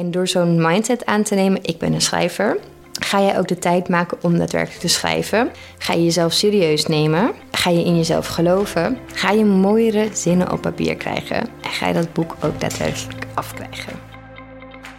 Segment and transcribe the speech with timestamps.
[0.00, 2.56] En door zo'n mindset aan te nemen, ik ben een schrijver,
[2.92, 5.50] ga jij ook de tijd maken om daadwerkelijk te schrijven.
[5.78, 7.32] Ga je jezelf serieus nemen.
[7.50, 8.98] Ga je in jezelf geloven.
[9.12, 11.36] Ga je mooiere zinnen op papier krijgen.
[11.36, 13.92] En ga je dat boek ook daadwerkelijk afkrijgen.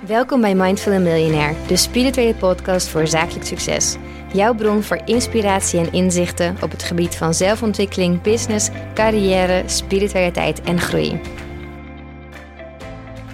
[0.05, 3.95] Welkom bij Mindful Millionaire, de spirituele podcast voor zakelijk succes.
[4.33, 10.79] Jouw bron voor inspiratie en inzichten op het gebied van zelfontwikkeling, business, carrière, spiritualiteit en
[10.79, 11.19] groei.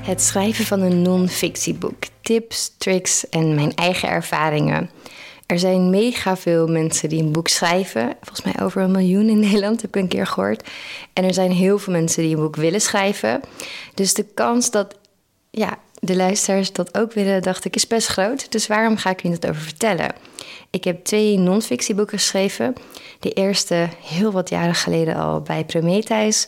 [0.08, 2.04] Het schrijven van een non-fictieboek.
[2.22, 4.90] Tips, tricks en mijn eigen ervaringen.
[5.46, 8.16] Er zijn mega veel mensen die een boek schrijven.
[8.22, 10.70] Volgens mij over een miljoen in Nederland, heb ik een keer gehoord.
[11.14, 13.42] En er zijn heel veel mensen die een boek willen schrijven.
[13.94, 14.98] Dus de kans dat
[15.52, 18.52] ja, de luisteraars dat ook willen, dacht ik, is best groot.
[18.52, 20.16] Dus waarom ga ik je het over vertellen?
[20.70, 22.74] Ik heb twee non-fictieboeken geschreven.
[23.20, 26.46] De eerste heel wat jaren geleden al bij Prometheus.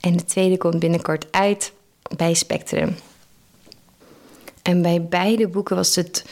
[0.00, 1.72] En de tweede komt binnenkort uit
[2.16, 2.96] bij Spectrum.
[4.62, 6.24] En bij beide boeken was het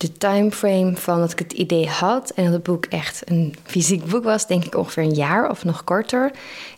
[0.00, 4.04] de timeframe van dat ik het idee had en dat het boek echt een fysiek
[4.04, 6.30] boek was, denk ik ongeveer een jaar of nog korter.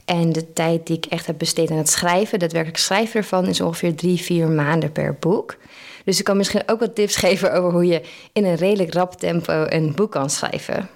[0.05, 3.61] En de tijd die ik echt heb besteed aan het schrijven, daadwerkelijk schrijven ervan, is
[3.61, 5.57] ongeveer drie, vier maanden per boek.
[6.05, 9.15] Dus ik kan misschien ook wat tips geven over hoe je in een redelijk rap
[9.15, 10.89] tempo een boek kan schrijven.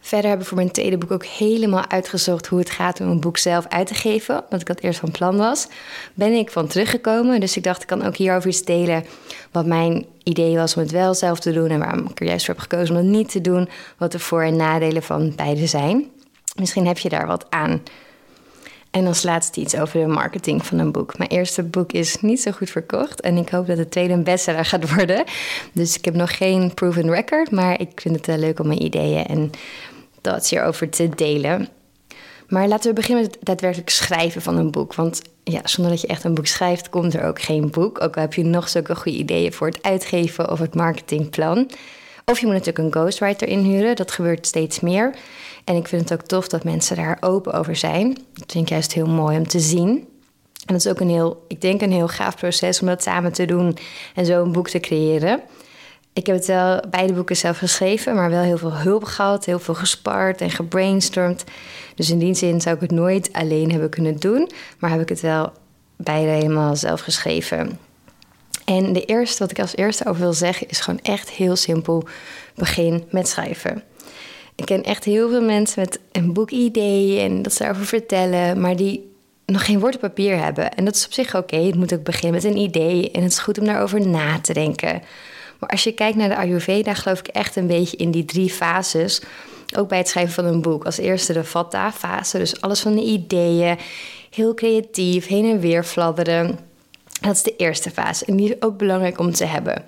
[0.00, 3.20] Verder heb ik voor mijn tweede boek ook helemaal uitgezocht hoe het gaat om een
[3.20, 4.44] boek zelf uit te geven.
[4.48, 5.66] Want ik dat eerst van plan was.
[6.14, 7.40] Ben ik van teruggekomen.
[7.40, 9.04] Dus ik dacht, ik kan ook hierover iets delen.
[9.50, 11.68] Wat mijn idee was om het wel zelf te doen.
[11.68, 13.68] En waarom ik er juist voor heb gekozen om het niet te doen.
[13.96, 16.06] Wat de voor- en nadelen van beide zijn.
[16.56, 17.82] Misschien heb je daar wat aan.
[18.90, 21.18] En als laatste iets over de marketing van een boek.
[21.18, 23.20] Mijn eerste boek is niet zo goed verkocht.
[23.20, 25.24] En ik hoop dat het tweede een bestseller gaat worden.
[25.72, 27.50] Dus ik heb nog geen proven record.
[27.50, 29.50] Maar ik vind het uh, leuk om mijn ideeën en
[30.20, 31.68] dat hierover te delen.
[32.48, 34.94] Maar laten we beginnen met het daadwerkelijk schrijven van een boek.
[34.94, 38.02] Want ja, zonder dat je echt een boek schrijft, komt er ook geen boek.
[38.02, 41.70] Ook al heb je nog zulke goede ideeën voor het uitgeven of het marketingplan.
[42.24, 43.96] Of je moet natuurlijk een ghostwriter inhuren.
[43.96, 45.14] Dat gebeurt steeds meer.
[45.64, 48.18] En ik vind het ook tof dat mensen daar open over zijn.
[48.32, 50.08] Dat vind ik juist heel mooi om te zien.
[50.66, 53.32] En dat is ook een heel, ik denk een heel gaaf proces om dat samen
[53.32, 53.76] te doen
[54.14, 55.40] en zo een boek te creëren.
[56.12, 59.58] Ik heb het wel beide boeken zelf geschreven, maar wel heel veel hulp gehad, heel
[59.58, 61.44] veel gespart en gebrainstormd.
[61.94, 65.08] Dus in die zin zou ik het nooit alleen hebben kunnen doen, maar heb ik
[65.08, 65.52] het wel
[65.96, 67.78] beide helemaal zelf geschreven.
[68.64, 72.04] En de eerste, wat ik als eerste over wil zeggen, is gewoon echt heel simpel.
[72.54, 73.82] Begin met schrijven.
[74.54, 78.76] Ik ken echt heel veel mensen met een boekidee en dat ze daarover vertellen, maar
[78.76, 79.12] die
[79.46, 80.74] nog geen woord op papier hebben.
[80.74, 81.56] En dat is op zich oké.
[81.56, 84.52] Het moet ook beginnen met een idee en het is goed om daarover na te
[84.52, 85.02] denken.
[85.60, 88.50] Maar als je kijkt naar de Ayurveda, geloof ik echt een beetje in die drie
[88.50, 89.22] fases.
[89.76, 90.84] Ook bij het schrijven van een boek.
[90.84, 93.78] Als eerste de Vata-fase, dus alles van de ideeën.
[94.30, 96.58] Heel creatief, heen en weer fladderen.
[97.20, 99.84] Dat is de eerste fase en die is ook belangrijk om te hebben.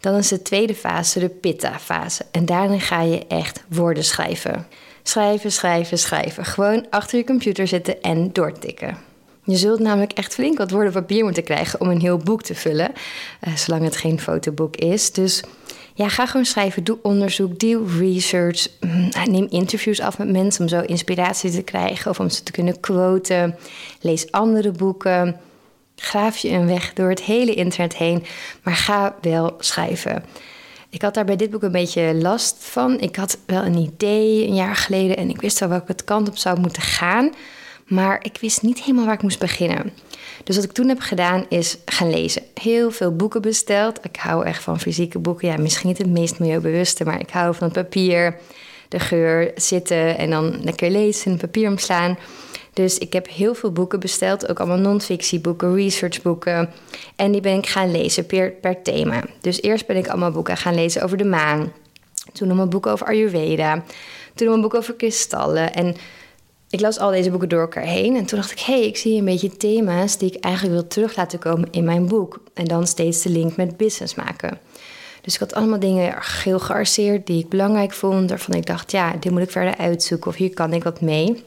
[0.00, 2.24] Dan is de tweede fase de Pitta-fase.
[2.30, 4.66] En daarin ga je echt woorden schrijven.
[5.02, 6.44] Schrijven, schrijven, schrijven.
[6.44, 8.98] Gewoon achter je computer zitten en doortikken.
[9.48, 12.54] Je zult namelijk echt flink wat woorden papier moeten krijgen om een heel boek te
[12.54, 12.92] vullen,
[13.48, 15.12] uh, zolang het geen fotoboek is.
[15.12, 15.42] Dus
[15.94, 20.68] ja, ga gewoon schrijven, doe onderzoek, doe research, mm, neem interviews af met mensen om
[20.68, 23.56] zo inspiratie te krijgen of om ze te kunnen quoten.
[24.00, 25.40] Lees andere boeken.
[25.96, 28.24] Graaf je een weg door het hele internet heen,
[28.62, 30.24] maar ga wel schrijven.
[30.90, 33.00] Ik had daar bij dit boek een beetje last van.
[33.00, 36.36] Ik had wel een idee een jaar geleden en ik wist wel welke kant op
[36.36, 37.30] zou moeten gaan.
[37.88, 39.92] Maar ik wist niet helemaal waar ik moest beginnen.
[40.44, 42.42] Dus wat ik toen heb gedaan is gaan lezen.
[42.54, 43.98] Heel veel boeken besteld.
[44.04, 45.48] Ik hou echt van fysieke boeken.
[45.48, 48.36] Ja, misschien niet het meest milieubewuste, maar ik hou van het papier,
[48.88, 52.18] de geur, zitten en dan lekker lezen, papier omslaan.
[52.72, 56.70] Dus ik heb heel veel boeken besteld, ook allemaal non-fictieboeken, researchboeken.
[57.16, 59.22] En die ben ik gaan lezen per, per thema.
[59.40, 61.72] Dus eerst ben ik allemaal boeken gaan lezen over de maan.
[62.32, 63.84] Toen een boek over Ayurveda.
[64.34, 65.74] Toen een boek over kristallen.
[65.74, 65.96] En
[66.70, 68.16] ik las al deze boeken door elkaar heen.
[68.16, 70.86] En toen dacht ik, hé, hey, ik zie een beetje thema's die ik eigenlijk wil
[70.86, 72.40] terug laten komen in mijn boek.
[72.54, 74.58] En dan steeds de link met business maken.
[75.20, 78.30] Dus ik had allemaal dingen heel gearseerd die ik belangrijk vond.
[78.30, 81.44] Waarvan ik dacht, ja, dit moet ik verder uitzoeken of hier kan ik wat mee.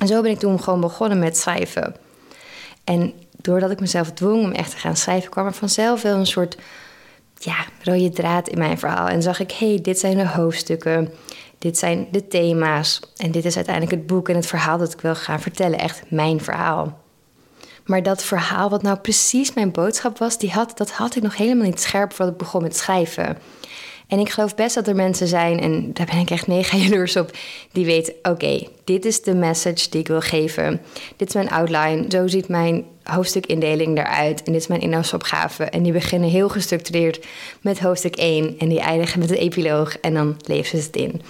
[0.00, 1.96] En zo ben ik toen gewoon begonnen met schrijven.
[2.84, 6.26] En doordat ik mezelf dwong om echt te gaan schrijven, kwam er vanzelf wel een
[6.26, 6.56] soort
[7.38, 9.08] ja, rode draad in mijn verhaal.
[9.08, 11.12] En zag ik, hé, hey, dit zijn de hoofdstukken,
[11.64, 13.00] dit zijn de thema's.
[13.16, 15.78] En dit is uiteindelijk het boek en het verhaal dat ik wil gaan vertellen.
[15.78, 16.98] Echt mijn verhaal.
[17.84, 21.36] Maar dat verhaal, wat nou precies mijn boodschap was, die had, dat had ik nog
[21.36, 23.38] helemaal niet scherp voordat ik begon met schrijven.
[24.06, 27.16] En ik geloof best dat er mensen zijn, en daar ben ik echt mega jaloers
[27.16, 27.30] op,
[27.72, 30.80] die weten: oké, dit is de message die ik wil geven.
[31.16, 32.04] Dit is mijn outline.
[32.08, 34.42] Zo ziet mijn hoofdstukindeling eruit.
[34.42, 35.64] En dit is mijn inhoudsopgave.
[35.64, 37.26] En die beginnen heel gestructureerd
[37.60, 41.22] met hoofdstuk 1 en die eindigen met een epiloog en dan leven ze het in.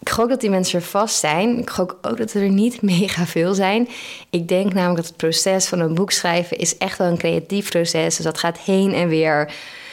[0.00, 1.58] Ik gok dat die mensen er vast zijn.
[1.58, 3.88] Ik gok ook dat er niet mega veel zijn.
[4.30, 7.70] Ik denk namelijk dat het proces van een boek schrijven is echt wel een creatief
[7.70, 8.16] proces.
[8.16, 9.52] Dus dat gaat heen en weer.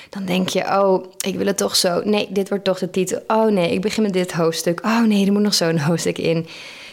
[0.09, 2.01] Dan denk je, oh, ik wil het toch zo.
[2.03, 3.21] Nee, dit wordt toch de titel.
[3.27, 4.85] Oh nee, ik begin met dit hoofdstuk.
[4.85, 6.47] Oh nee, er moet nog zo'n hoofdstuk in.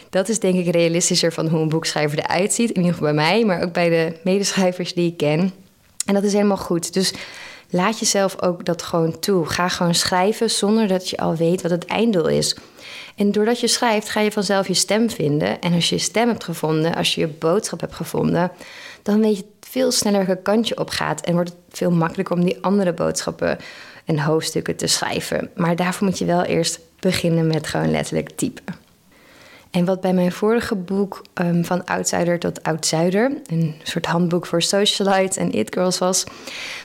[0.09, 2.69] Dat is denk ik realistischer van hoe een boekschrijver eruit ziet.
[2.69, 5.53] In ieder geval bij mij, maar ook bij de medeschrijvers die ik ken.
[6.05, 6.93] En dat is helemaal goed.
[6.93, 7.13] Dus
[7.69, 9.45] laat jezelf ook dat gewoon toe.
[9.45, 12.57] Ga gewoon schrijven zonder dat je al weet wat het einddoel is.
[13.15, 15.61] En doordat je schrijft, ga je vanzelf je stem vinden.
[15.61, 18.51] En als je je stem hebt gevonden, als je je boodschap hebt gevonden,
[19.03, 21.21] dan weet je veel sneller welke kant je op gaat.
[21.21, 23.57] En wordt het veel makkelijker om die andere boodschappen
[24.05, 25.49] en hoofdstukken te schrijven.
[25.55, 28.63] Maar daarvoor moet je wel eerst beginnen met gewoon letterlijk typen.
[29.71, 34.61] En wat bij mijn vorige boek um, Van Outsider tot Oud-Zuider, een soort handboek voor
[34.61, 36.23] socialites en it-girls was,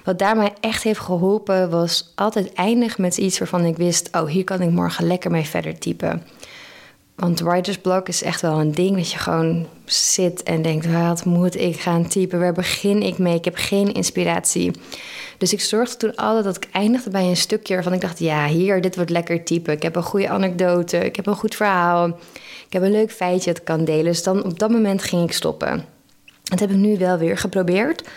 [0.04, 4.28] wat daar mij echt heeft geholpen, was altijd eindig met iets waarvan ik wist: oh,
[4.28, 6.22] hier kan ik morgen lekker mee verder typen.
[7.22, 11.24] Want writer's block is echt wel een ding dat je gewoon zit en denkt: wat
[11.24, 12.40] moet ik gaan typen?
[12.40, 13.34] Waar begin ik mee?
[13.34, 14.72] Ik heb geen inspiratie.
[15.38, 18.46] Dus ik zorgde toen altijd dat ik eindigde bij een stukje waarvan ik dacht: ja,
[18.46, 19.72] hier, dit wordt lekker typen.
[19.72, 22.06] Ik heb een goede anekdote, ik heb een goed verhaal.
[22.66, 24.04] Ik heb een leuk feitje dat kan delen.
[24.04, 25.84] Dus dan op dat moment ging ik stoppen.
[26.42, 28.08] Dat heb ik nu wel weer geprobeerd.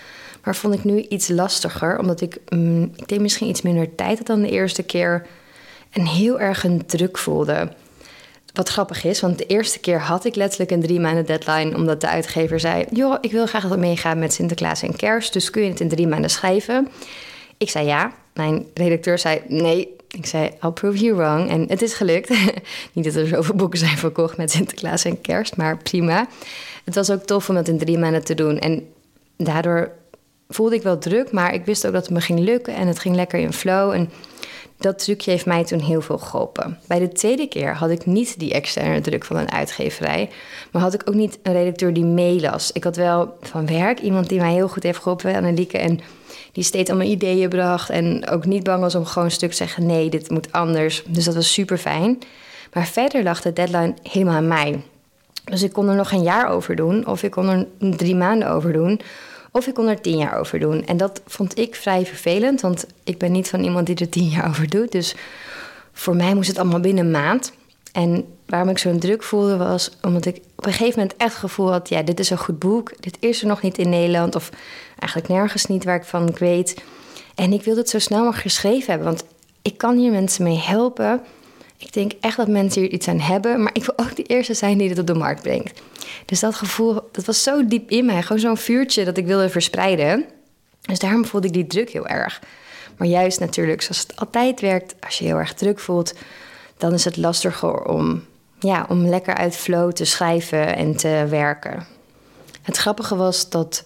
[0.44, 2.00] Maar vond ik nu iets lastiger.
[2.00, 5.28] Omdat ik, mm, ik denk misschien iets minder tijd had dan de eerste keer.
[5.90, 7.70] En heel erg een druk voelde.
[8.56, 11.76] Wat grappig is, want de eerste keer had ik letterlijk een drie maanden deadline.
[11.76, 15.34] Omdat de uitgever zei: Joh, ik wil graag dat meegaan met Sinterklaas en Kerst.
[15.34, 16.88] Dus kun je het in drie maanden schrijven?
[17.58, 18.12] Ik zei ja.
[18.34, 21.50] Mijn redacteur zei: Nee, ik zei, I'll prove you wrong.
[21.50, 22.30] En het is gelukt.
[22.94, 26.28] Niet dat er zoveel boeken zijn verkocht met Sinterklaas en kerst, maar prima.
[26.84, 28.60] Het was ook tof om dat in drie maanden te doen.
[28.60, 28.88] En
[29.38, 29.92] daardoor
[30.48, 32.76] voelde ik wel druk, maar ik wist ook dat het me ging lukken.
[32.76, 33.92] En het ging lekker in flow.
[33.92, 34.10] En
[34.78, 36.80] dat trucje heeft mij toen heel veel geholpen.
[36.88, 40.30] Bij de tweede keer had ik niet die externe druk van een uitgeverij.
[40.72, 42.72] Maar had ik ook niet een redacteur die meelas.
[42.72, 45.78] Ik had wel van werk iemand die mij heel goed heeft geholpen, Annelieke.
[45.78, 46.00] En
[46.52, 47.90] die steeds allemaal ideeën bracht.
[47.90, 51.04] En ook niet bang was om gewoon een stuk te zeggen: nee, dit moet anders.
[51.08, 52.20] Dus dat was super fijn.
[52.74, 54.82] Maar verder lag de deadline helemaal aan mij.
[55.46, 57.68] Dus ik kon er nog een jaar over doen, of ik kon er
[57.98, 59.02] drie maanden over doen,
[59.56, 60.86] of ik kon er tien jaar over doen.
[60.86, 64.28] En dat vond ik vrij vervelend, want ik ben niet van iemand die er tien
[64.28, 64.92] jaar over doet.
[64.92, 65.16] Dus
[65.94, 67.52] voor mij moest het allemaal binnen een maand.
[67.92, 71.40] En waarom ik zo'n druk voelde was omdat ik op een gegeven moment echt het
[71.40, 72.94] gevoel had: ja, dit is een goed boek.
[73.00, 74.36] Dit is er nog niet in Nederland.
[74.36, 74.50] Of
[75.00, 76.84] eigenlijk nergens niet waar ik van weet.
[77.36, 79.08] En ik wilde het zo snel mogelijk geschreven hebben.
[79.08, 79.24] Want
[79.62, 81.22] ik kan hier mensen mee helpen.
[81.78, 83.64] Ik denk echt dat mensen hier iets aan hebben.
[83.64, 85.82] Maar ik wil ook de eerste zijn die het op de markt brengt.
[86.26, 88.22] Dus dat gevoel, dat was zo diep in mij.
[88.22, 90.26] Gewoon zo'n vuurtje dat ik wilde verspreiden.
[90.82, 92.42] Dus daarom voelde ik die druk heel erg.
[92.98, 96.14] Maar juist natuurlijk, zoals het altijd werkt, als je heel erg druk voelt,
[96.78, 98.24] dan is het lastiger om,
[98.60, 101.86] ja, om lekker uit flow te schrijven en te werken.
[102.62, 103.84] Het grappige was dat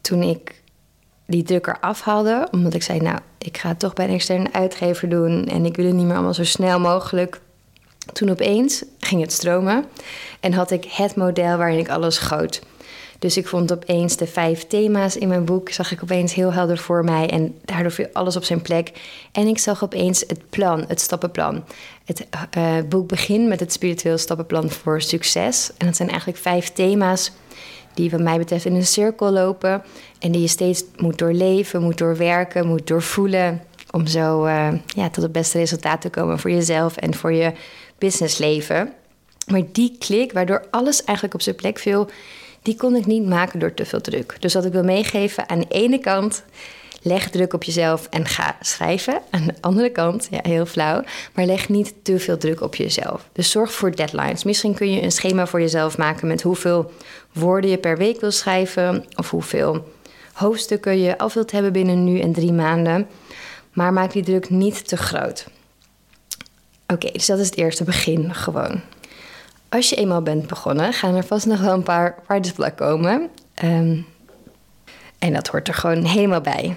[0.00, 0.62] toen ik
[1.26, 5.08] die drukker afhaalde, omdat ik zei, nou, ik ga het toch bij een externe uitgever
[5.08, 7.40] doen en ik wil het niet meer allemaal zo snel mogelijk.
[8.12, 9.84] Toen opeens ging het stromen
[10.40, 12.60] en had ik het model waarin ik alles goot.
[13.20, 16.78] Dus ik vond opeens de vijf thema's in mijn boek, zag ik opeens heel helder
[16.78, 17.30] voor mij.
[17.30, 18.92] En daardoor viel alles op zijn plek.
[19.32, 21.64] En ik zag opeens het plan, het stappenplan.
[22.04, 25.70] Het uh, boek begint met het spiritueel stappenplan voor succes.
[25.78, 27.32] En dat zijn eigenlijk vijf thema's
[27.94, 29.82] die wat mij betreft in een cirkel lopen.
[30.18, 33.62] En die je steeds moet doorleven, moet doorwerken, moet doorvoelen.
[33.90, 37.52] Om zo uh, ja, tot het beste resultaat te komen voor jezelf en voor je
[38.00, 38.92] businessleven.
[39.46, 42.08] Maar die klik, waardoor alles eigenlijk op zijn plek viel,
[42.62, 44.36] die kon ik niet maken door te veel druk.
[44.38, 46.44] Dus wat ik wil meegeven, aan de ene kant
[47.02, 49.20] leg druk op jezelf en ga schrijven.
[49.30, 51.02] Aan de andere kant, ja, heel flauw,
[51.34, 53.28] maar leg niet te veel druk op jezelf.
[53.32, 54.44] Dus zorg voor deadlines.
[54.44, 56.90] Misschien kun je een schema voor jezelf maken met hoeveel
[57.32, 59.88] woorden je per week wil schrijven of hoeveel
[60.32, 63.06] hoofdstukken je af wilt hebben binnen nu en drie maanden.
[63.72, 65.46] Maar maak die druk niet te groot.
[66.92, 68.80] Oké, dus dat is het eerste begin gewoon.
[69.68, 73.28] Als je eenmaal bent begonnen, gaan er vast nog wel een paar writersblok komen.
[73.64, 74.06] Um,
[75.18, 76.76] en dat hoort er gewoon helemaal bij.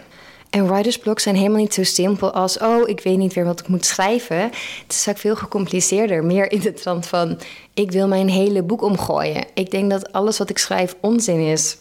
[0.49, 2.57] En writersblocks zijn helemaal niet zo simpel als...
[2.57, 4.41] oh, ik weet niet weer wat ik moet schrijven.
[4.41, 6.23] Het is vaak veel gecompliceerder.
[6.23, 7.39] Meer in de trant van...
[7.73, 9.45] ik wil mijn hele boek omgooien.
[9.53, 11.77] Ik denk dat alles wat ik schrijf onzin is.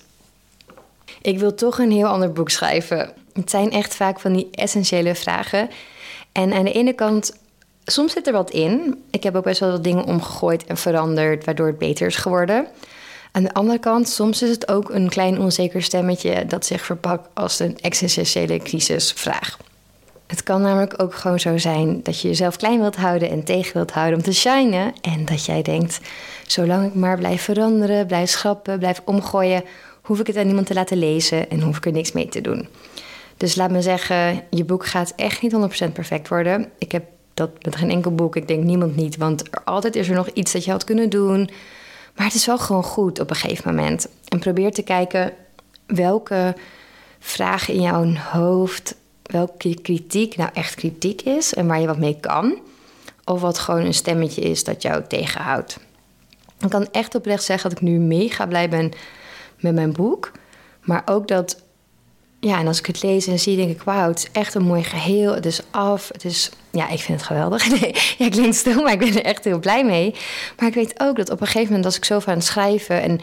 [1.23, 3.13] Ik wil toch een heel ander boek schrijven.
[3.33, 5.71] Het zijn echt vaak van die essentiële vragen...
[6.33, 7.37] En aan de ene kant,
[7.85, 9.03] soms zit er wat in.
[9.11, 12.67] Ik heb ook best wel wat dingen omgegooid en veranderd, waardoor het beter is geworden.
[13.33, 17.29] Aan de andere kant, soms is het ook een klein onzeker stemmetje dat zich verpakt
[17.35, 19.59] als een existentiële crisisvraag.
[20.27, 23.73] Het kan namelijk ook gewoon zo zijn dat je jezelf klein wilt houden en tegen
[23.73, 24.93] wilt houden om te shinen.
[25.01, 26.01] En dat jij denkt,
[26.47, 29.65] zolang ik maar blijf veranderen, blijf schrappen, blijf omgooien,
[30.03, 32.41] hoef ik het aan niemand te laten lezen en hoef ik er niks mee te
[32.41, 32.69] doen.
[33.37, 36.71] Dus laat me zeggen, je boek gaat echt niet 100% perfect worden.
[36.79, 38.37] Ik heb dat met geen enkel boek.
[38.37, 41.09] Ik denk niemand niet, want er, altijd is er nog iets dat je had kunnen
[41.09, 41.51] doen.
[42.17, 44.09] Maar het is wel gewoon goed op een gegeven moment.
[44.29, 45.33] En probeer te kijken
[45.87, 46.55] welke
[47.19, 52.17] vragen in jouw hoofd, welke kritiek nou echt kritiek is en waar je wat mee
[52.21, 52.59] kan.
[53.25, 55.79] Of wat gewoon een stemmetje is dat jou tegenhoudt.
[56.61, 58.93] Ik kan echt oprecht zeggen dat ik nu mega blij ben
[59.61, 60.33] met mijn boek.
[60.81, 61.62] Maar ook dat,
[62.45, 64.63] ja, en als ik het lees en zie, denk ik: wauw, het is echt een
[64.63, 65.35] mooi geheel.
[65.35, 66.09] Het is af.
[66.13, 67.69] Het is, ja, ik vind het geweldig.
[67.81, 70.15] Nee, ja, klinkt stil, maar ik ben er echt heel blij mee.
[70.59, 73.03] Maar ik weet ook dat op een gegeven moment, als ik zo aan het schrijven
[73.03, 73.21] en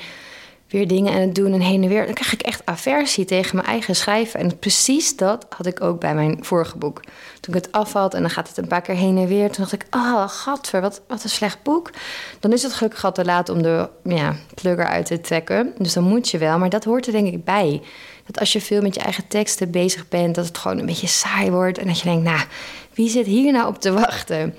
[0.70, 2.06] weer dingen aan het doen en heen en weer.
[2.06, 4.40] Dan krijg ik echt aversie tegen mijn eigen schrijven.
[4.40, 7.04] En precies dat had ik ook bij mijn vorige boek.
[7.40, 9.52] Toen ik het afvalt en dan gaat het een paar keer heen en weer.
[9.52, 11.90] Toen dacht ik, oh, gadver, wat, wat een slecht boek.
[12.40, 15.74] Dan is het gelukkig al te laat om de ja, plugger uit te trekken.
[15.78, 16.58] Dus dan moet je wel.
[16.58, 17.82] Maar dat hoort er denk ik bij.
[18.26, 21.08] Dat als je veel met je eigen teksten bezig bent, dat het gewoon een beetje
[21.08, 21.78] saai wordt.
[21.78, 22.42] En dat je denkt, nou,
[22.94, 24.56] wie zit hier nou op te wachten?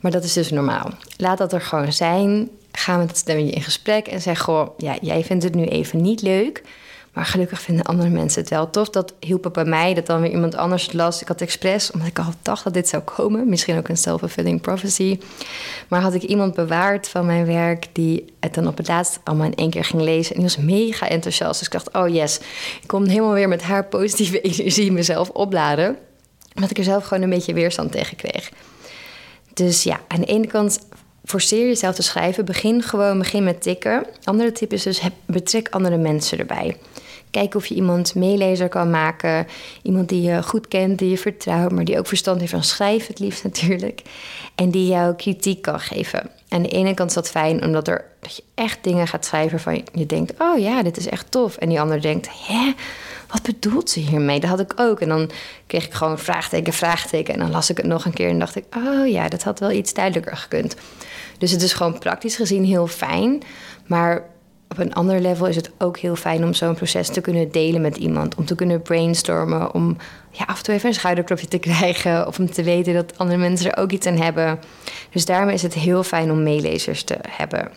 [0.00, 0.90] Maar dat is dus normaal.
[1.16, 4.96] Laat dat er gewoon zijn ga met het stemmetje in gesprek en zeg goh, ja,
[5.00, 6.62] jij vindt het nu even niet leuk.
[7.12, 8.90] Maar gelukkig vinden andere mensen het wel tof.
[8.90, 11.20] Dat hielp bij mij, dat dan weer iemand anders het las.
[11.20, 13.48] Ik had expres, omdat ik al dacht dat dit zou komen.
[13.48, 15.18] Misschien ook een self-fulfilling prophecy.
[15.88, 17.86] Maar had ik iemand bewaard van mijn werk...
[17.92, 20.34] die het dan op het laatst allemaal in één keer ging lezen.
[20.34, 21.58] En die was mega enthousiast.
[21.58, 22.40] Dus ik dacht, oh yes,
[22.82, 25.96] ik kom helemaal weer met haar positieve energie mezelf opladen.
[26.54, 28.50] Omdat ik er zelf gewoon een beetje weerstand tegen kreeg.
[29.54, 30.78] Dus ja, aan de ene kant
[31.30, 32.44] forceer jezelf te schrijven.
[32.44, 34.06] Begin gewoon, begin met tikken.
[34.24, 36.76] Andere tip is dus betrek andere mensen erbij.
[37.30, 39.46] Kijk of je iemand meelezer kan maken.
[39.82, 43.06] Iemand die je goed kent, die je vertrouwt, maar die ook verstand heeft van schrijven,
[43.06, 44.02] het liefst natuurlijk.
[44.54, 46.30] En die jou kritiek kan geven.
[46.48, 49.60] Aan de ene kant is dat fijn, omdat er, dat je echt dingen gaat schrijven
[49.60, 51.56] van je denkt: oh ja, dit is echt tof.
[51.56, 52.72] En die ander denkt: hè,
[53.28, 54.40] wat bedoelt ze hiermee?
[54.40, 55.00] Dat had ik ook.
[55.00, 55.30] En dan
[55.66, 57.34] kreeg ik gewoon vraagteken, vraagteken.
[57.34, 59.58] En dan las ik het nog een keer en dacht ik: oh ja, dat had
[59.58, 60.76] wel iets duidelijker gekund.
[61.40, 63.42] Dus het is gewoon praktisch gezien heel fijn.
[63.86, 64.22] Maar
[64.68, 67.80] op een ander level is het ook heel fijn om zo'n proces te kunnen delen
[67.80, 68.34] met iemand.
[68.34, 69.74] Om te kunnen brainstormen.
[69.74, 69.96] Om
[70.30, 72.26] ja, af en toe even een schouderklopje te krijgen.
[72.26, 74.60] Of om te weten dat andere mensen er ook iets aan hebben.
[75.10, 77.70] Dus daarmee is het heel fijn om meelezers te hebben.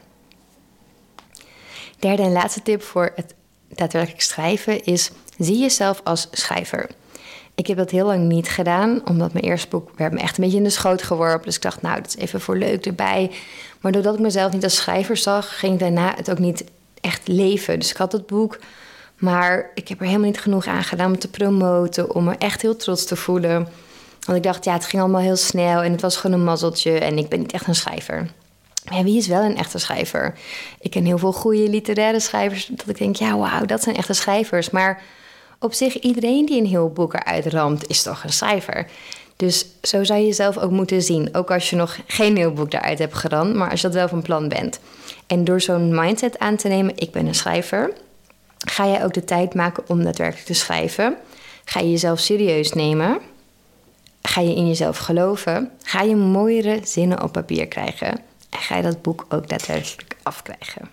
[2.00, 3.34] Derde en laatste tip voor het
[3.70, 6.89] daadwerkelijk schrijven is: zie jezelf als schrijver.
[7.55, 10.43] Ik heb dat heel lang niet gedaan, omdat mijn eerste boek werd me echt een
[10.43, 11.45] beetje in de schoot geworpen.
[11.45, 13.31] Dus ik dacht, nou, dat is even voor leuk erbij.
[13.81, 16.63] Maar doordat ik mezelf niet als schrijver zag, ging ik daarna het ook niet
[17.01, 17.79] echt leven.
[17.79, 18.60] Dus ik had het boek,
[19.17, 22.62] maar ik heb er helemaal niet genoeg aan gedaan om te promoten, om me echt
[22.62, 23.67] heel trots te voelen.
[24.25, 27.00] Want ik dacht, ja, het ging allemaal heel snel en het was gewoon een mazzeltje
[27.00, 28.29] en ik ben niet echt een schrijver.
[28.91, 30.33] Maar wie is wel een echte schrijver?
[30.79, 34.13] Ik ken heel veel goede literaire schrijvers, dat ik denk, ja, wauw, dat zijn echte
[34.13, 34.69] schrijvers.
[34.69, 35.01] Maar
[35.63, 38.88] op zich, iedereen die een heel boek eruit ramt, is toch een schrijver.
[39.36, 41.36] Dus zo zou je jezelf ook moeten zien.
[41.36, 44.08] Ook als je nog geen heel boek eruit hebt geramd, maar als je dat wel
[44.08, 44.79] van plan bent.
[45.27, 47.93] En door zo'n mindset aan te nemen, ik ben een schrijver,
[48.58, 51.17] ga je ook de tijd maken om daadwerkelijk te schrijven.
[51.65, 53.20] Ga je jezelf serieus nemen.
[54.22, 55.72] Ga je in jezelf geloven.
[55.84, 58.10] Ga je mooiere zinnen op papier krijgen.
[58.50, 60.89] En ga je dat boek ook daadwerkelijk afkrijgen.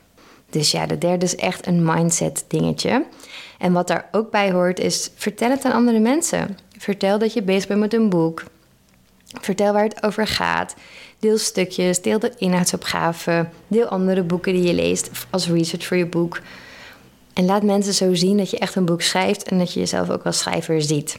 [0.51, 3.05] Dus ja, de derde is echt een mindset dingetje.
[3.61, 6.59] En wat daar ook bij hoort is vertel het aan andere mensen.
[6.79, 8.43] Vertel dat je bezig bent met een boek.
[9.41, 10.75] Vertel waar het over gaat.
[11.19, 13.49] Deel stukjes, deel de inhoudsopgave.
[13.67, 16.41] Deel andere boeken die je leest als research voor je boek.
[17.33, 20.11] En laat mensen zo zien dat je echt een boek schrijft en dat je jezelf
[20.11, 21.19] ook als schrijver ziet.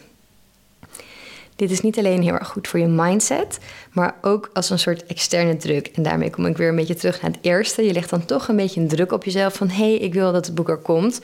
[1.55, 3.60] Dit is niet alleen heel erg goed voor je mindset,
[3.91, 5.88] maar ook als een soort externe druk.
[5.88, 7.86] En daarmee kom ik weer een beetje terug naar het eerste.
[7.86, 10.31] Je legt dan toch een beetje een druk op jezelf van hé, hey, ik wil
[10.31, 11.21] dat het boek er komt.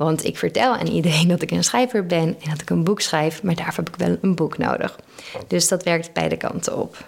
[0.00, 3.00] Want ik vertel aan iedereen dat ik een schrijver ben en dat ik een boek
[3.00, 4.98] schrijf, maar daarvoor heb ik wel een boek nodig.
[5.46, 7.04] Dus dat werkt beide kanten op.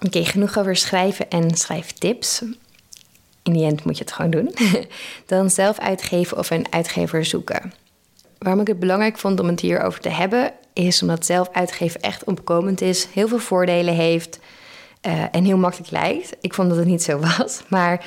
[0.00, 2.42] Oké, genoeg over schrijven en schrijftips.
[3.42, 4.54] In die end moet je het gewoon doen.
[5.26, 7.72] Dan zelf uitgeven of een uitgever zoeken.
[8.38, 12.24] Waarom ik het belangrijk vond om het hierover te hebben, is omdat zelf uitgeven echt
[12.24, 14.38] opkomend is, heel veel voordelen heeft
[15.06, 16.36] uh, en heel makkelijk lijkt.
[16.40, 18.04] Ik vond dat het niet zo was, maar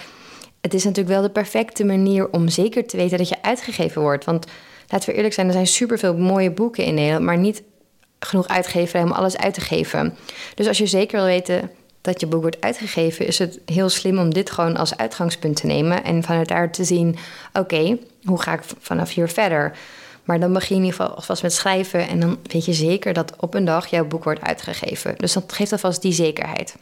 [0.62, 4.26] het is natuurlijk wel de perfecte manier om zeker te weten dat je uitgegeven wordt.
[4.26, 4.46] Want
[4.88, 7.64] laten we eerlijk zijn, er zijn superveel mooie boeken in Nederland, maar niet
[8.20, 10.18] genoeg uitgeverij om alles uit te geven.
[10.56, 14.18] Dus als je zeker wil weten dat je boek wordt uitgegeven, is het heel slim
[14.18, 17.18] om dit gewoon als uitgangspunt te nemen en vanuit daar te zien:
[17.54, 19.78] oké, hoe ga ik vanaf hier verder?
[20.24, 23.14] Maar dan begin je in ieder geval alvast met schrijven en dan weet je zeker
[23.14, 25.16] dat op een dag jouw boek wordt uitgegeven.
[25.18, 26.76] Dus dat geeft alvast die zekerheid.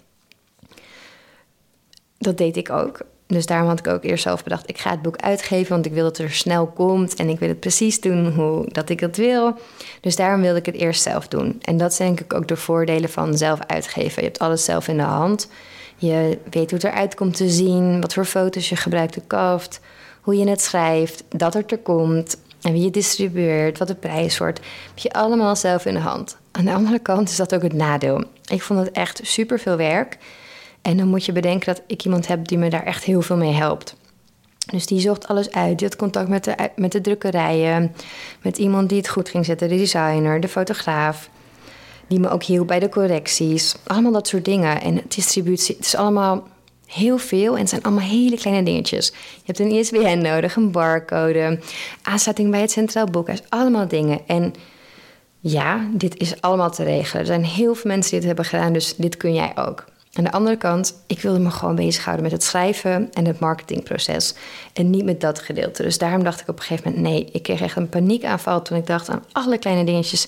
[2.17, 3.01] Dat deed ik ook.
[3.27, 5.93] Dus daarom had ik ook eerst zelf bedacht: ik ga het boek uitgeven, want ik
[5.93, 8.99] wil dat het er snel komt en ik wil het precies doen hoe dat ik
[8.99, 9.53] het wil.
[10.01, 11.59] Dus daarom wilde ik het eerst zelf doen.
[11.61, 14.21] En dat zijn denk ik ook de voordelen van zelf uitgeven.
[14.21, 15.49] Je hebt alles zelf in de hand.
[15.95, 19.79] Je weet hoe het eruit komt te zien, wat voor foto's je gebruikt, de kaft,
[20.21, 24.37] hoe je het schrijft, dat het er komt en wie je distribueert, wat de prijs
[24.37, 24.59] wordt.
[24.87, 26.37] Heb je allemaal zelf in de hand.
[26.51, 28.23] Aan de andere kant is dat ook het nadeel.
[28.45, 30.17] Ik vond het echt super veel werk.
[30.87, 33.37] En dan moet je bedenken dat ik iemand heb die me daar echt heel veel
[33.37, 33.95] mee helpt.
[34.71, 35.79] Dus die zocht alles uit.
[35.79, 37.95] Die had contact met de, met de drukkerijen,
[38.41, 41.29] met iemand die het goed ging zetten, de designer, de fotograaf.
[42.07, 43.75] Die me ook hielp bij de correcties.
[43.83, 44.81] Allemaal dat soort dingen.
[44.81, 46.47] En distributie, het is allemaal
[46.85, 49.07] heel veel en het zijn allemaal hele kleine dingetjes.
[49.07, 51.59] Je hebt een ISBN nodig, een barcode,
[52.01, 54.19] aansluiting bij het Centraal Boekhuis, allemaal dingen.
[54.27, 54.53] En
[55.39, 57.21] ja, dit is allemaal te regelen.
[57.21, 59.85] Er zijn heel veel mensen die dit hebben gedaan, dus dit kun jij ook.
[60.17, 64.33] Aan de andere kant, ik wilde me gewoon bezighouden met het schrijven en het marketingproces.
[64.73, 65.83] En niet met dat gedeelte.
[65.83, 68.77] Dus daarom dacht ik op een gegeven moment: nee, ik kreeg echt een paniekaanval toen
[68.77, 70.27] ik dacht aan alle kleine dingetjes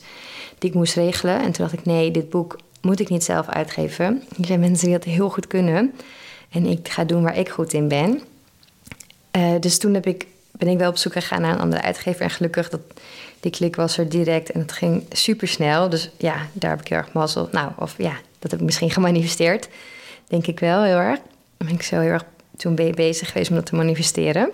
[0.57, 1.35] die ik moest regelen.
[1.35, 4.23] En toen dacht ik: nee, dit boek moet ik niet zelf uitgeven.
[4.39, 5.93] Er zijn mensen die dat heel goed kunnen.
[6.49, 8.21] En ik ga doen waar ik goed in ben.
[9.37, 10.27] Uh, dus toen heb ik,
[10.59, 12.21] ben ik wel op zoek gegaan naar een andere uitgever.
[12.21, 12.81] En gelukkig, dat,
[13.39, 15.89] die klik was er direct en het ging super snel.
[15.89, 17.49] Dus ja, daar heb ik heel erg mazzel.
[17.51, 19.69] Nou, of ja, dat heb ik misschien gemanifesteerd.
[20.27, 21.19] Denk ik wel heel erg.
[21.57, 22.25] Ben ik zo heel erg
[22.57, 24.51] toen bezig geweest om dat te manifesteren.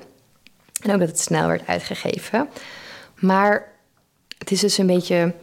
[0.82, 2.48] En ook dat het snel werd uitgegeven.
[3.16, 3.72] Maar
[4.38, 5.34] het is dus een beetje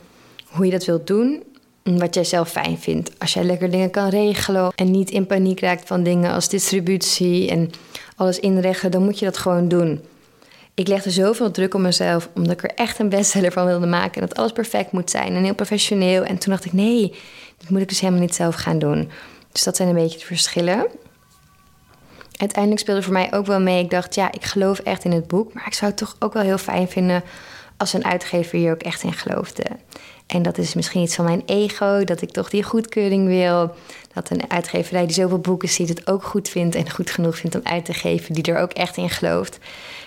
[0.47, 1.43] hoe je dat wilt doen.
[1.83, 3.11] Wat jij zelf fijn vindt.
[3.19, 7.51] Als jij lekker dingen kan regelen en niet in paniek raakt van dingen als distributie
[7.51, 7.71] en
[8.17, 10.01] alles inregelen, dan moet je dat gewoon doen.
[10.75, 14.21] Ik legde zoveel druk op mezelf omdat ik er echt een bestseller van wilde maken.
[14.21, 16.25] En dat alles perfect moet zijn en heel professioneel.
[16.25, 17.15] En toen dacht ik: nee,
[17.59, 19.11] dat moet ik dus helemaal niet zelf gaan doen.
[19.53, 20.87] Dus dat zijn een beetje de verschillen.
[22.37, 23.83] Uiteindelijk speelde voor mij ook wel mee.
[23.85, 25.55] Ik dacht, ja, ik geloof echt in het boek.
[25.55, 27.23] Maar ik zou het toch ook wel heel fijn vinden
[27.77, 29.65] als een uitgever hier ook echt in geloofde.
[30.27, 33.75] En dat is misschien iets van mijn ego, dat ik toch die goedkeuring wil.
[34.13, 37.57] Dat een uitgeverij die zoveel boeken ziet, het ook goed vindt en goed genoeg vindt
[37.57, 39.59] om uit te geven, die er ook echt in gelooft.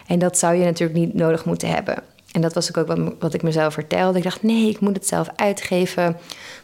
[0.07, 2.03] En dat zou je natuurlijk niet nodig moeten hebben.
[2.31, 4.17] En dat was ook wat, wat ik mezelf vertelde.
[4.17, 6.17] Ik dacht, nee, ik moet het zelf uitgeven.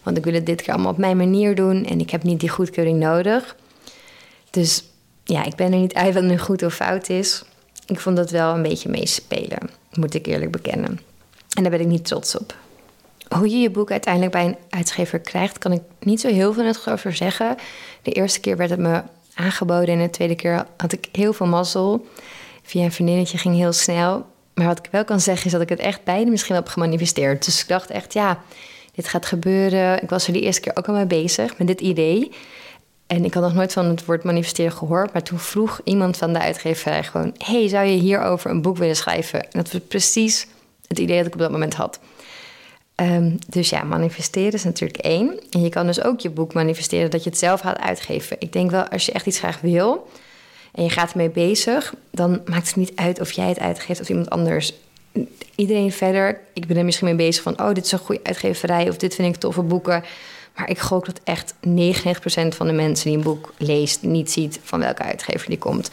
[0.03, 1.85] Want ik wil het dit keer allemaal op mijn manier doen.
[1.85, 3.55] En ik heb niet die goedkeuring nodig.
[4.49, 4.83] Dus
[5.23, 7.43] ja, ik ben er niet uit wat nu goed of fout is.
[7.85, 10.99] Ik vond dat wel een beetje meespelen, moet ik eerlijk bekennen.
[11.55, 12.55] En daar ben ik niet trots op.
[13.35, 16.73] Hoe je je boek uiteindelijk bij een uitgever krijgt, kan ik niet zo heel veel
[16.89, 17.55] over zeggen.
[18.01, 19.01] De eerste keer werd het me
[19.33, 22.05] aangeboden en de tweede keer had ik heel veel mazzel.
[22.63, 24.25] Via een vriendinnetje ging heel snel.
[24.53, 27.45] Maar wat ik wel kan zeggen is dat ik het echt beide misschien heb gemanifesteerd.
[27.45, 28.39] Dus ik dacht echt, ja,
[28.93, 30.01] dit gaat gebeuren.
[30.03, 32.31] Ik was er die eerste keer ook al mee bezig met dit idee.
[33.07, 35.13] En ik had nog nooit van het woord manifesteren gehoord.
[35.13, 37.35] Maar toen vroeg iemand van de uitgeverij gewoon...
[37.37, 39.41] hey, zou je hierover een boek willen schrijven?
[39.41, 40.47] En dat was precies
[40.87, 41.99] het idee dat ik op dat moment had.
[42.95, 45.39] Um, dus ja, manifesteren is natuurlijk één.
[45.49, 48.37] En je kan dus ook je boek manifesteren dat je het zelf gaat uitgeven.
[48.39, 50.07] Ik denk wel, als je echt iets graag wil
[50.71, 54.09] en je gaat ermee bezig, dan maakt het niet uit of jij het uitgeeft of
[54.09, 54.73] iemand anders.
[55.55, 58.89] Iedereen verder, ik ben er misschien mee bezig van, oh, dit is een goede uitgeverij
[58.89, 60.03] of dit vind ik toffe boeken.
[60.55, 61.57] Maar ik gok dat echt 99%
[62.47, 65.91] van de mensen die een boek leest niet ziet van welke uitgever die komt.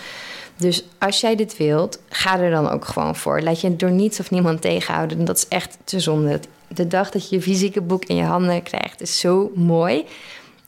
[0.56, 3.40] Dus als jij dit wilt, ga er dan ook gewoon voor.
[3.40, 5.24] Laat je door niets of niemand tegenhouden.
[5.24, 6.40] Dat is echt te zonde.
[6.68, 10.04] De dag dat je je fysieke boek in je handen krijgt, is zo mooi.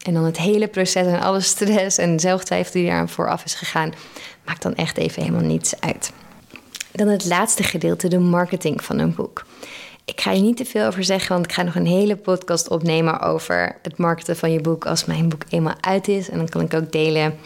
[0.00, 3.92] En dan het hele proces en alle stress en zelftwijfel die daar vooraf is gegaan,
[4.44, 6.12] maakt dan echt even helemaal niets uit.
[6.92, 9.46] Dan het laatste gedeelte, de marketing van een boek.
[10.04, 12.68] Ik ga je niet te veel over zeggen, want ik ga nog een hele podcast
[12.68, 16.30] opnemen over het marketen van je boek als mijn boek eenmaal uit is.
[16.30, 17.38] En dan kan ik ook delen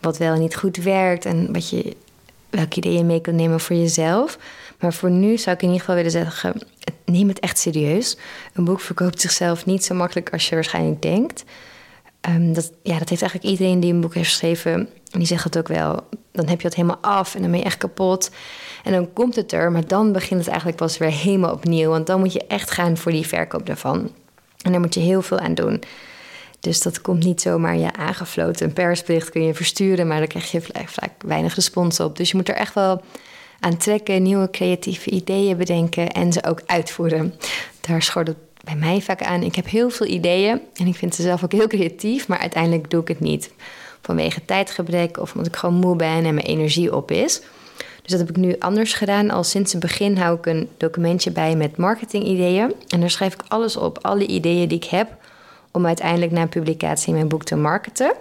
[0.00, 1.96] wat wel en niet goed werkt en wat je,
[2.50, 4.38] welke ideeën je mee kunt nemen voor jezelf.
[4.80, 6.54] Maar voor nu zou ik in ieder geval willen zeggen:
[7.04, 8.16] neem het echt serieus.
[8.52, 11.44] Een boek verkoopt zichzelf niet zo makkelijk als je waarschijnlijk denkt.
[12.28, 14.72] Um, dat, ja, dat heeft eigenlijk iedereen die een boek heeft geschreven.
[15.10, 16.08] En die zegt het ook wel.
[16.32, 18.30] Dan heb je het helemaal af en dan ben je echt kapot.
[18.84, 21.90] En dan komt het er, maar dan begint het eigenlijk pas weer helemaal opnieuw.
[21.90, 24.10] Want dan moet je echt gaan voor die verkoop daarvan.
[24.62, 25.82] En daar moet je heel veel aan doen.
[26.60, 28.66] Dus dat komt niet zomaar je aangefloten.
[28.66, 32.16] Een persbericht kun je versturen, maar daar krijg je vaak weinig respons op.
[32.16, 33.02] Dus je moet er echt wel
[33.60, 37.34] aan trekken, nieuwe creatieve ideeën bedenken en ze ook uitvoeren.
[37.80, 38.36] Daar schort het
[38.68, 41.52] bij mij vaak aan, ik heb heel veel ideeën en ik vind ze zelf ook
[41.52, 43.50] heel creatief, maar uiteindelijk doe ik het niet.
[44.02, 47.40] Vanwege tijdgebrek of omdat ik gewoon moe ben en mijn energie op is.
[48.02, 49.30] Dus dat heb ik nu anders gedaan.
[49.30, 52.74] Al sinds het begin hou ik een documentje bij met marketingideeën.
[52.88, 55.08] En daar schrijf ik alles op, alle ideeën die ik heb,
[55.70, 58.12] om uiteindelijk na publicatie mijn boek te marketen.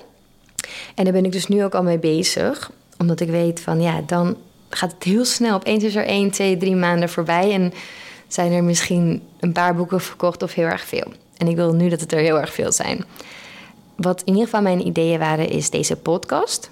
[0.95, 4.01] En daar ben ik dus nu ook al mee bezig, omdat ik weet van ja,
[4.05, 4.38] dan
[4.69, 5.55] gaat het heel snel.
[5.55, 7.73] Opeens is er 1, 2, 3 maanden voorbij en
[8.27, 11.13] zijn er misschien een paar boeken verkocht of heel erg veel.
[11.37, 13.05] En ik wil nu dat het er heel erg veel zijn.
[13.95, 16.69] Wat in ieder geval mijn ideeën waren, is deze podcast.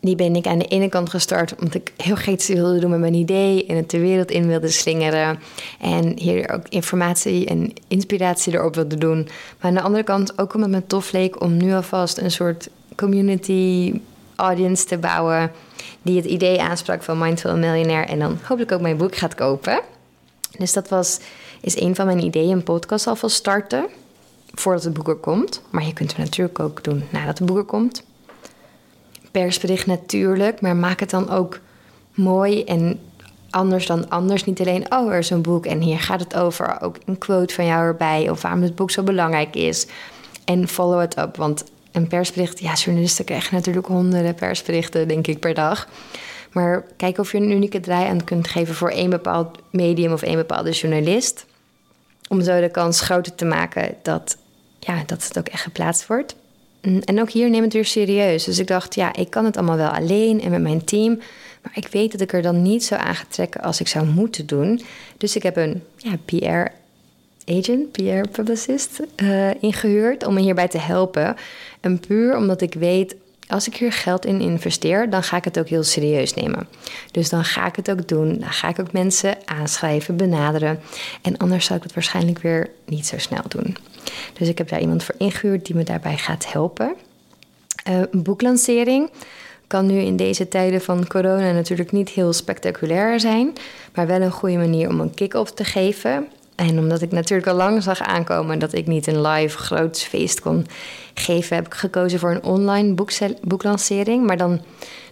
[0.00, 3.00] Die ben ik aan de ene kant gestart omdat ik heel iets wilde doen met
[3.00, 5.38] mijn idee en het de wereld in wilde slingeren.
[5.80, 9.28] En hier ook informatie en inspiratie erop wilde doen.
[9.58, 12.30] Maar aan de andere kant ook omdat het me tof leek om nu alvast een
[12.30, 13.94] soort community
[14.36, 15.52] audience te bouwen.
[16.02, 18.06] Die het idee aansprak van Mindful Millionaire.
[18.06, 19.80] En dan hopelijk ook mijn boek gaat kopen.
[20.60, 21.18] Dus dat was,
[21.60, 23.86] is een van mijn ideeën, een podcast alvast starten.
[24.54, 25.62] Voordat het boek er komt.
[25.70, 28.02] Maar je kunt het natuurlijk ook doen nadat het boek er komt.
[29.30, 31.60] Persbericht natuurlijk, maar maak het dan ook
[32.14, 33.00] mooi en
[33.50, 34.44] anders dan anders.
[34.44, 36.80] Niet alleen, oh, er is een boek en hier gaat het over.
[36.80, 39.86] Ook een quote van jou erbij of waarom het boek zo belangrijk is.
[40.44, 45.40] En follow it up, want een persbericht, ja, journalisten krijgen natuurlijk honderden persberichten, denk ik,
[45.40, 45.88] per dag.
[46.52, 50.22] Maar kijk of je een unieke draai aan kunt geven voor één bepaald medium of
[50.22, 51.46] één bepaalde journalist.
[52.28, 54.36] Om zo de kans groter te maken dat,
[54.78, 56.36] ja, dat het ook echt geplaatst wordt.
[56.82, 58.44] Mm, en ook hier neem het weer serieus.
[58.44, 61.18] Dus ik dacht, ja, ik kan het allemaal wel alleen en met mijn team.
[61.62, 64.06] Maar ik weet dat ik er dan niet zo aan ga trekken als ik zou
[64.06, 64.80] moeten doen.
[65.16, 66.72] Dus ik heb een ja, PR
[67.52, 71.36] agent, PR publicist, uh, ingehuurd om me hierbij te helpen.
[71.80, 73.16] En puur omdat ik weet,
[73.50, 76.68] als ik hier geld in investeer, dan ga ik het ook heel serieus nemen.
[77.10, 78.38] Dus dan ga ik het ook doen.
[78.38, 80.80] Dan ga ik ook mensen aanschrijven, benaderen.
[81.22, 83.76] En anders zou ik het waarschijnlijk weer niet zo snel doen.
[84.32, 86.94] Dus ik heb daar iemand voor ingehuurd die me daarbij gaat helpen.
[87.88, 89.10] Uh, een boeklancering
[89.66, 93.52] kan nu in deze tijden van corona natuurlijk niet heel spectaculair zijn,
[93.94, 96.28] maar wel een goede manier om een kick-off te geven.
[96.60, 100.40] En omdat ik natuurlijk al lang zag aankomen dat ik niet een live groot feest
[100.40, 100.66] kon
[101.14, 102.94] geven, heb ik gekozen voor een online
[103.42, 104.26] boeklancering.
[104.26, 104.60] Maar dan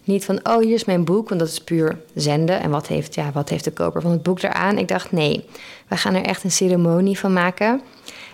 [0.05, 2.61] niet van, oh, hier is mijn boek, want dat is puur zenden.
[2.61, 4.79] En wat heeft, ja, wat heeft de koper van het boek eraan?
[4.79, 5.45] Ik dacht, nee,
[5.87, 7.81] we gaan er echt een ceremonie van maken.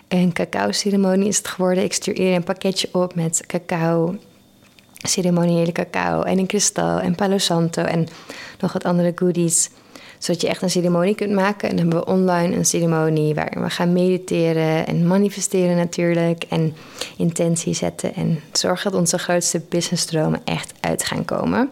[0.09, 1.85] Een cacao-ceremonie is het geworden.
[1.85, 4.17] Ik stuur eerder een pakketje op met cacao,
[4.93, 8.07] ceremoniële cacao en een kristal en palo santo en
[8.61, 9.71] nog wat andere goodies
[10.25, 11.69] zodat je echt een ceremonie kunt maken.
[11.69, 16.45] En dan hebben we online een ceremonie waarin we gaan mediteren en manifesteren natuurlijk.
[16.49, 16.75] En
[17.17, 21.71] intentie zetten en zorgen dat onze grootste businessstromen echt uit gaan komen.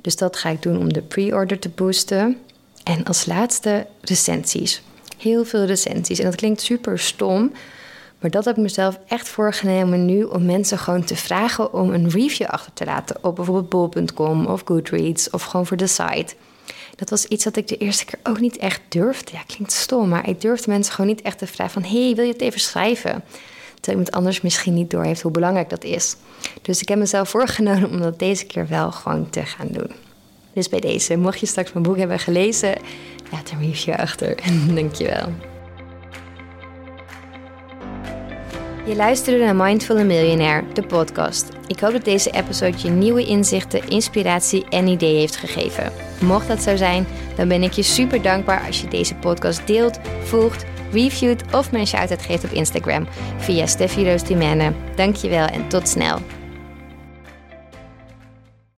[0.00, 2.38] Dus dat ga ik doen om de pre-order te boosten.
[2.84, 4.82] En als laatste recensies.
[5.18, 6.18] Heel veel recensies.
[6.18, 7.52] En dat klinkt super stom.
[8.18, 12.10] Maar dat heb ik mezelf echt voorgenomen nu om mensen gewoon te vragen om een
[12.10, 16.34] review achter te laten op bijvoorbeeld bol.com of Goodreads of gewoon voor de site.
[16.96, 19.32] Dat was iets dat ik de eerste keer ook niet echt durfde.
[19.32, 21.90] Ja, klinkt stom, maar ik durfde mensen gewoon niet echt te vragen van...
[21.90, 23.24] hey, wil je het even schrijven?
[23.74, 26.16] Terwijl iemand anders misschien niet doorheeft hoe belangrijk dat is.
[26.62, 29.90] Dus ik heb mezelf voorgenomen om dat deze keer wel gewoon te gaan doen.
[30.52, 32.74] Dus bij deze, mocht je straks mijn boek hebben gelezen...
[33.30, 35.28] laat een review achter en dankjewel.
[38.86, 41.48] Je luisterde naar Mindful Millionaire, de podcast.
[41.66, 46.11] Ik hoop dat deze episode je nieuwe inzichten, inspiratie en ideeën heeft gegeven.
[46.22, 47.06] Mocht dat zo zijn,
[47.36, 51.86] dan ben ik je super dankbaar als je deze podcast deelt, volgt, reviewt of mijn
[51.86, 53.06] shout-out geeft op Instagram
[53.38, 54.22] via Steffi Roos
[54.94, 56.18] Dankjewel en tot snel.